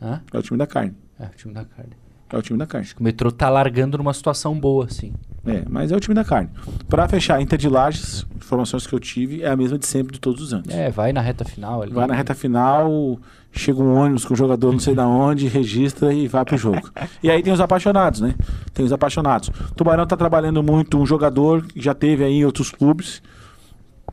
[0.00, 0.20] Hã?
[0.32, 0.94] É o time da carne.
[1.18, 1.92] É, o time da carne.
[2.32, 2.88] É o time da carne.
[2.98, 5.12] O metrô tá largando numa situação boa, assim.
[5.46, 6.48] É, mas é o time da carne.
[6.88, 10.20] Pra fechar, Inter de Lages, informações que eu tive, é a mesma de sempre, de
[10.20, 10.72] todos os anos.
[10.72, 11.92] É, vai na reta final ali.
[11.92, 13.18] Vai na reta final,
[13.52, 16.90] chega um ônibus com o jogador não sei da onde, registra e vai pro jogo.
[17.22, 18.34] E aí tem os apaixonados, né?
[18.72, 19.48] Tem os apaixonados.
[19.48, 23.20] O Tubarão tá trabalhando muito um jogador que já teve aí em outros clubes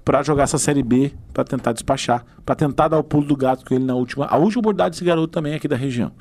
[0.04, 3.64] pra jogar essa série B, pra tentar despachar, pra tentar dar o pulo do gato
[3.64, 6.12] com ele na última, a última oportunidade desse garoto também aqui da região.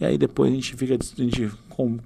[0.00, 1.50] E aí depois a gente fica a gente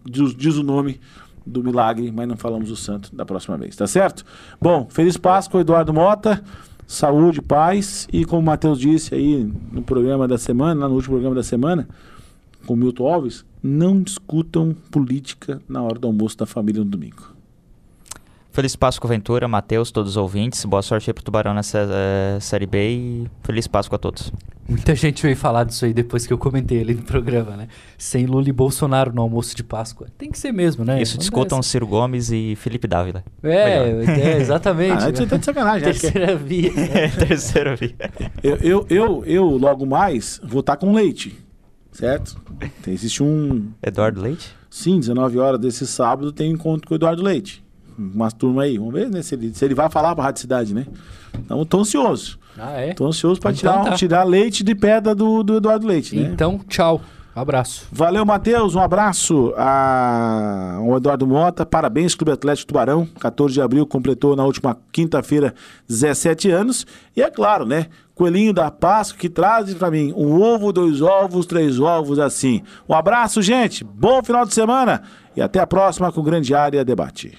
[0.05, 1.01] diz, diz o nome
[1.45, 4.25] do milagre, mas não falamos o santo da próxima vez, tá certo?
[4.61, 6.43] Bom, feliz Páscoa, Eduardo Mota.
[6.87, 11.17] Saúde, paz e como o Matheus disse aí no programa da semana, lá no último
[11.17, 11.87] programa da semana,
[12.67, 17.38] com Milton Alves, não discutam política na hora do almoço da família no domingo.
[18.59, 20.65] Feliz Páscoa, Ventura, Matheus, todos os ouvintes.
[20.65, 24.33] Boa sorte aí pro Tubarão nessa eh, Série B e feliz Páscoa a todos.
[24.69, 27.69] Muita gente veio falar disso aí depois que eu comentei ali no programa, né?
[27.97, 30.09] Sem Lula e Bolsonaro no almoço de Páscoa.
[30.19, 31.01] Tem que ser mesmo, né?
[31.01, 33.23] Isso Não discutam Ciro Gomes e Felipe Dávila.
[33.45, 35.05] É, é, exatamente.
[35.07, 35.87] Ah, você tá de sacanagem.
[35.87, 35.93] né?
[35.93, 36.73] Terceira via.
[37.29, 37.95] Terceiro via.
[38.43, 41.39] Eu, eu, eu, eu, logo mais, vou estar com leite.
[41.93, 42.37] Certo?
[42.89, 43.69] Existe um.
[43.81, 44.53] Eduardo Leite?
[44.69, 47.68] Sim, 19 horas desse sábado tem encontro com o Eduardo Leite.
[47.99, 48.79] Umas turmas aí.
[48.79, 50.87] Vamos ver né, se, ele, se ele vai falar pra Rádio Cidade, né?
[51.39, 52.39] Então, tô ansioso.
[52.57, 52.93] Ah, é?
[52.95, 53.97] Tô ansioso pra Então tirar, tá.
[53.97, 56.31] tirar leite de pedra do, do Eduardo Leite, né?
[56.33, 57.01] Então, tchau.
[57.35, 57.87] Abraço.
[57.93, 58.75] Valeu, Matheus.
[58.75, 61.65] Um abraço a- ao Eduardo Mota.
[61.65, 63.07] Parabéns, Clube Atlético Tubarão.
[63.21, 65.55] 14 de abril completou na última quinta-feira
[65.89, 66.85] 17 anos.
[67.17, 67.87] E é claro, né?
[68.13, 72.63] Coelhinho da Páscoa que traz pra mim um ovo, dois ovos, três ovos assim.
[72.89, 73.85] Um abraço, gente.
[73.85, 75.03] Bom final de semana
[75.37, 77.39] e até a próxima com Grande Área Debate.